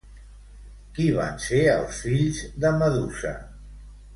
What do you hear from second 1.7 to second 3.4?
els fills de Medusa?